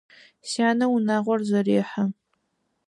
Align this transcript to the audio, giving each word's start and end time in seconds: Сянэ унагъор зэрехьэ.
Сянэ 0.49 0.85
унагъор 0.95 1.39
зэрехьэ. 1.49 2.03